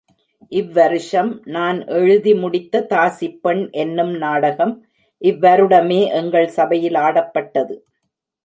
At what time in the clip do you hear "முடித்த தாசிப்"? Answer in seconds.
2.33-3.37